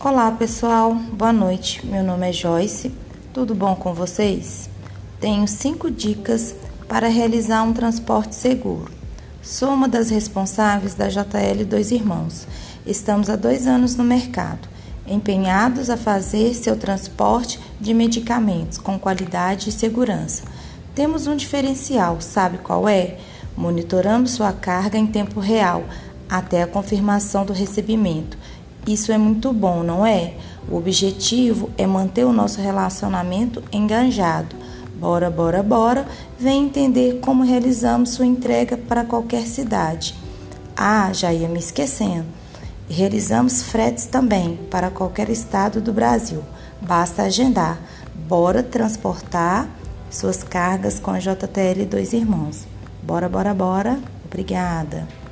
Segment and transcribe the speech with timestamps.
[0.00, 1.86] Olá pessoal, boa noite.
[1.86, 2.92] Meu nome é Joyce,
[3.32, 4.68] tudo bom com vocês?
[5.18, 6.54] Tenho cinco dicas
[6.86, 8.92] para realizar um transporte seguro.
[9.40, 12.46] Sou uma das responsáveis da JL Dois Irmãos.
[12.84, 14.68] Estamos há dois anos no mercado,
[15.06, 20.42] empenhados a fazer seu transporte de medicamentos com qualidade e segurança.
[20.94, 23.16] Temos um diferencial, sabe qual é?
[23.56, 25.84] Monitoramos sua carga em tempo real
[26.28, 28.36] até a confirmação do recebimento
[28.86, 30.34] isso é muito bom, não é?
[30.68, 34.56] O objetivo é manter o nosso relacionamento enganjado.
[34.98, 36.06] Bora, bora, bora,
[36.38, 40.14] vem entender como realizamos sua entrega para qualquer cidade.
[40.76, 42.26] Ah, já ia me esquecendo.
[42.88, 46.42] Realizamos fretes também para qualquer estado do Brasil.
[46.80, 47.78] Basta agendar.
[48.28, 49.68] Bora transportar
[50.10, 52.66] suas cargas com a JTL Dois Irmãos.
[53.02, 53.98] Bora, bora, bora.
[54.26, 55.23] Obrigada.